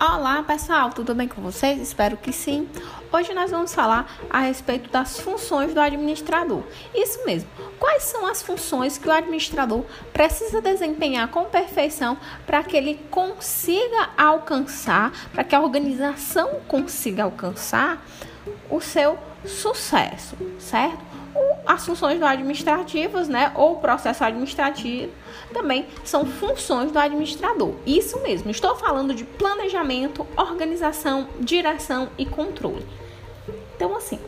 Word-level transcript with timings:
Olá 0.00 0.44
pessoal, 0.44 0.90
tudo 0.90 1.12
bem 1.12 1.26
com 1.26 1.42
vocês? 1.42 1.80
Espero 1.80 2.16
que 2.16 2.32
sim. 2.32 2.68
Hoje 3.12 3.34
nós 3.34 3.50
vamos 3.50 3.74
falar 3.74 4.08
a 4.30 4.42
respeito 4.42 4.88
das 4.90 5.18
funções 5.18 5.74
do 5.74 5.80
administrador. 5.80 6.62
Isso 6.94 7.26
mesmo, 7.26 7.50
quais 7.80 8.04
são 8.04 8.24
as 8.24 8.40
funções 8.40 8.96
que 8.96 9.08
o 9.08 9.10
administrador 9.10 9.84
precisa 10.12 10.62
desempenhar 10.62 11.26
com 11.26 11.46
perfeição 11.46 12.16
para 12.46 12.62
que 12.62 12.76
ele 12.76 12.94
consiga 13.10 14.10
alcançar, 14.16 15.10
para 15.32 15.42
que 15.42 15.56
a 15.56 15.60
organização 15.60 16.60
consiga 16.68 17.24
alcançar 17.24 18.00
o 18.70 18.80
seu 18.80 19.18
sucesso, 19.44 20.36
certo? 20.60 21.17
As 21.68 21.84
funções 21.84 22.18
do 22.18 22.24
administrativas, 22.24 23.28
né, 23.28 23.52
ou 23.54 23.76
processo 23.76 24.24
administrativo, 24.24 25.12
também 25.52 25.86
são 26.02 26.24
funções 26.24 26.90
do 26.90 26.98
administrador. 26.98 27.74
Isso 27.86 28.18
mesmo, 28.22 28.50
estou 28.50 28.74
falando 28.74 29.14
de 29.14 29.22
planejamento, 29.24 30.26
organização, 30.34 31.28
direção 31.38 32.08
e 32.16 32.24
controle. 32.24 32.86
Então, 33.76 33.94
assim, 33.94 34.18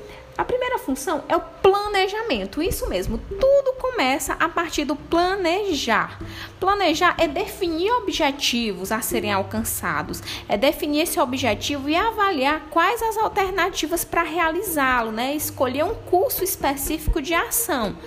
a 0.40 0.44
primeira 0.44 0.78
função 0.78 1.22
é 1.28 1.36
o 1.36 1.40
planejamento. 1.40 2.62
Isso 2.62 2.88
mesmo, 2.88 3.18
tudo 3.18 3.74
começa 3.78 4.32
a 4.40 4.48
partir 4.48 4.86
do 4.86 4.96
planejar. 4.96 6.18
Planejar 6.58 7.14
é 7.18 7.28
definir 7.28 7.92
objetivos 7.92 8.90
a 8.90 9.02
serem 9.02 9.30
alcançados, 9.30 10.22
é 10.48 10.56
definir 10.56 11.02
esse 11.02 11.20
objetivo 11.20 11.90
e 11.90 11.94
avaliar 11.94 12.68
quais 12.70 13.02
as 13.02 13.18
alternativas 13.18 14.02
para 14.02 14.22
realizá-lo, 14.22 15.12
né? 15.12 15.36
Escolher 15.36 15.84
um 15.84 15.94
curso 15.94 16.42
específico 16.42 17.20
de 17.20 17.34
ação 17.34 17.98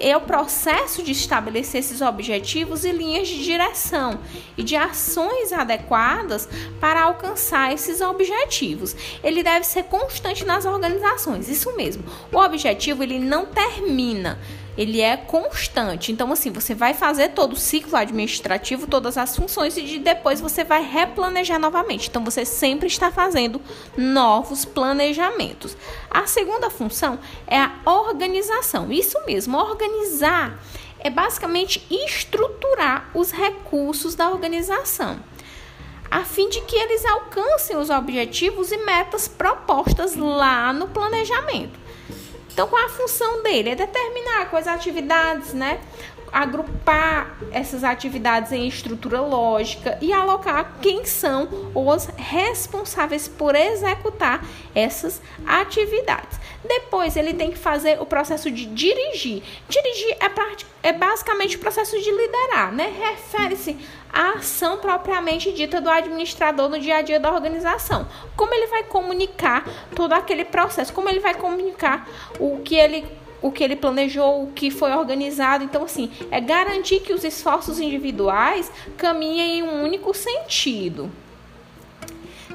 é 0.00 0.16
o 0.16 0.20
processo 0.20 1.02
de 1.02 1.12
estabelecer 1.12 1.80
esses 1.80 2.00
objetivos 2.00 2.84
e 2.84 2.92
linhas 2.92 3.28
de 3.28 3.42
direção 3.44 4.18
e 4.56 4.62
de 4.62 4.76
ações 4.76 5.52
adequadas 5.52 6.48
para 6.80 7.02
alcançar 7.02 7.72
esses 7.72 8.00
objetivos. 8.00 8.96
Ele 9.22 9.42
deve 9.42 9.64
ser 9.64 9.84
constante 9.84 10.44
nas 10.44 10.64
organizações, 10.64 11.48
isso 11.48 11.74
mesmo. 11.76 12.04
O 12.32 12.38
objetivo 12.38 13.02
ele 13.02 13.18
não 13.18 13.46
termina 13.46 14.38
ele 14.76 15.00
é 15.00 15.16
constante. 15.16 16.12
Então, 16.12 16.30
assim, 16.32 16.50
você 16.50 16.74
vai 16.74 16.94
fazer 16.94 17.30
todo 17.30 17.52
o 17.52 17.56
ciclo 17.56 17.96
administrativo, 17.96 18.86
todas 18.86 19.16
as 19.16 19.36
funções, 19.36 19.76
e 19.76 19.98
depois 19.98 20.40
você 20.40 20.64
vai 20.64 20.82
replanejar 20.82 21.58
novamente. 21.58 22.08
Então, 22.08 22.24
você 22.24 22.44
sempre 22.44 22.88
está 22.88 23.10
fazendo 23.10 23.60
novos 23.96 24.64
planejamentos. 24.64 25.76
A 26.10 26.26
segunda 26.26 26.70
função 26.70 27.18
é 27.46 27.58
a 27.58 27.72
organização. 27.86 28.90
Isso 28.90 29.18
mesmo, 29.26 29.56
organizar 29.58 30.58
é 30.98 31.10
basicamente 31.10 31.86
estruturar 31.90 33.10
os 33.14 33.30
recursos 33.30 34.14
da 34.14 34.30
organização 34.30 35.20
a 36.14 36.22
fim 36.22 36.48
de 36.48 36.60
que 36.60 36.76
eles 36.76 37.04
alcancem 37.04 37.76
os 37.76 37.90
objetivos 37.90 38.70
e 38.70 38.76
metas 38.76 39.26
propostas 39.26 40.14
lá 40.14 40.72
no 40.72 40.86
planejamento. 40.86 41.76
Então, 42.54 42.68
qual 42.68 42.86
a 42.86 42.88
função 42.88 43.42
dele? 43.42 43.70
É 43.70 43.74
determinar 43.74 44.48
quais 44.48 44.68
atividades, 44.68 45.52
né? 45.52 45.80
Agrupar 46.32 47.36
essas 47.50 47.82
atividades 47.82 48.52
em 48.52 48.68
estrutura 48.68 49.20
lógica 49.20 49.98
e 50.00 50.12
alocar 50.12 50.76
quem 50.80 51.04
são 51.04 51.48
os 51.74 52.06
responsáveis 52.16 53.26
por 53.26 53.56
executar 53.56 54.44
essas 54.72 55.20
atividades. 55.44 56.38
Depois, 56.64 57.16
ele 57.16 57.34
tem 57.34 57.50
que 57.50 57.58
fazer 57.58 58.00
o 58.00 58.06
processo 58.06 58.50
de 58.50 58.66
dirigir. 58.66 59.42
Dirigir 59.68 60.16
é, 60.20 60.88
é 60.88 60.92
basicamente 60.92 61.56
o 61.56 61.60
processo 61.60 61.98
de 62.00 62.10
liderar, 62.10 62.72
né? 62.72 62.92
Refere-se 62.98 63.76
à 64.12 64.30
ação 64.32 64.78
propriamente 64.78 65.52
dita 65.52 65.80
do 65.80 65.90
administrador 65.90 66.68
no 66.68 66.78
dia 66.78 66.96
a 66.96 67.02
dia 67.02 67.20
da 67.20 67.32
organização. 67.32 68.08
Como 68.36 68.54
ele 68.54 68.66
vai 68.68 68.84
comunicar 68.84 69.68
todo 69.94 70.12
aquele 70.14 70.44
processo, 70.44 70.92
como 70.92 71.08
ele 71.08 71.20
vai 71.20 71.34
comunicar 71.34 72.08
o 72.38 72.60
que 72.60 72.74
ele 72.74 73.04
o 73.42 73.52
que 73.52 73.62
ele 73.62 73.76
planejou, 73.76 74.44
o 74.44 74.52
que 74.52 74.70
foi 74.70 74.90
organizado. 74.92 75.62
Então, 75.64 75.84
assim, 75.84 76.10
é 76.30 76.40
garantir 76.40 77.00
que 77.00 77.12
os 77.12 77.24
esforços 77.24 77.78
individuais 77.78 78.72
caminhem 78.96 79.58
em 79.58 79.62
um 79.62 79.82
único 79.82 80.14
sentido. 80.14 81.12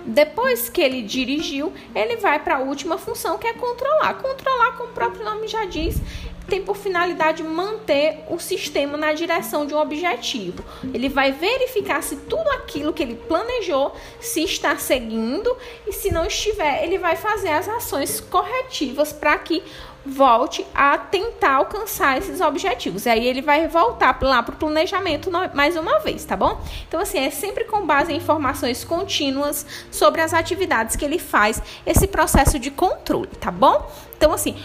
Depois 0.09 0.69
que 0.69 0.81
ele 0.81 1.03
dirigiu, 1.03 1.71
ele 1.93 2.17
vai 2.17 2.39
para 2.39 2.55
a 2.55 2.59
última 2.59 2.97
função 2.97 3.37
que 3.37 3.45
é 3.45 3.53
controlar. 3.53 4.15
Controlar, 4.15 4.71
como 4.75 4.89
o 4.89 4.93
próprio 4.93 5.23
nome 5.23 5.47
já 5.47 5.65
diz, 5.65 6.01
tem 6.49 6.61
por 6.61 6.75
finalidade 6.75 7.43
manter 7.43 8.23
o 8.29 8.39
sistema 8.39 8.97
na 8.97 9.13
direção 9.13 9.65
de 9.65 9.73
um 9.73 9.77
objetivo. 9.77 10.63
Ele 10.93 11.07
vai 11.07 11.31
verificar 11.31 12.01
se 12.01 12.15
tudo 12.15 12.49
aquilo 12.51 12.91
que 12.91 13.03
ele 13.03 13.15
planejou 13.15 13.93
se 14.19 14.43
está 14.43 14.77
seguindo 14.77 15.55
e 15.87 15.93
se 15.93 16.11
não 16.11 16.25
estiver, 16.25 16.83
ele 16.83 16.97
vai 16.97 17.15
fazer 17.15 17.49
as 17.49 17.69
ações 17.69 18.19
corretivas 18.19 19.13
para 19.13 19.37
que 19.37 19.63
volte 20.05 20.65
a 20.73 20.97
tentar 20.97 21.55
alcançar 21.55 22.17
esses 22.17 22.41
objetivos. 22.41 23.05
E 23.05 23.09
aí 23.09 23.27
ele 23.27 23.41
vai 23.41 23.67
voltar 23.67 24.17
lá 24.21 24.41
para 24.41 24.55
o 24.55 24.57
planejamento 24.57 25.29
mais 25.53 25.75
uma 25.75 25.99
vez, 25.99 26.25
tá 26.25 26.35
bom? 26.35 26.59
Então, 26.87 26.99
assim, 26.99 27.19
é 27.19 27.29
sempre 27.29 27.65
com 27.65 27.85
base 27.85 28.11
em 28.11 28.17
informações 28.17 28.83
contínuas 28.83 29.65
sobre 29.91 30.21
as 30.21 30.33
atividades 30.33 30.95
que 30.95 31.05
ele 31.05 31.19
faz, 31.19 31.61
esse 31.85 32.07
processo 32.07 32.57
de 32.57 32.71
controle, 32.71 33.29
tá 33.39 33.51
bom? 33.51 33.91
Então, 34.17 34.33
assim, 34.33 34.55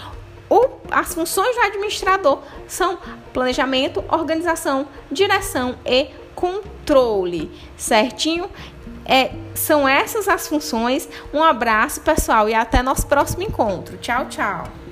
o, 0.54 0.70
as 0.90 1.14
funções 1.14 1.56
do 1.56 1.62
administrador 1.62 2.38
são 2.68 2.98
planejamento, 3.32 4.04
organização, 4.08 4.86
direção 5.10 5.76
e 5.84 6.08
controle, 6.34 7.50
certinho? 7.76 8.48
É, 9.04 9.32
são 9.54 9.86
essas 9.86 10.28
as 10.28 10.46
funções. 10.46 11.08
Um 11.32 11.42
abraço, 11.42 12.00
pessoal, 12.00 12.48
e 12.48 12.54
até 12.54 12.82
nosso 12.82 13.06
próximo 13.06 13.42
encontro. 13.42 13.96
Tchau, 13.98 14.26
tchau. 14.28 14.83